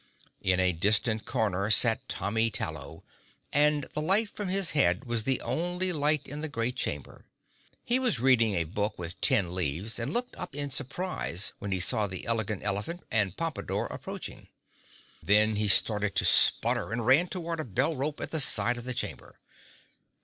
[0.41, 3.03] In a distant corner sat Tommy Tallow
[3.53, 7.27] and the light from his head was the only light in the great chamber.
[7.85, 11.79] He was reading a book with tin leaves and looked up in surprise when he
[11.79, 14.47] saw the Elegant Elephant and Pompadore approaching.
[15.21, 18.85] Then he started to sputter and ran toward a bell rope at the side of
[18.85, 19.39] the chamber.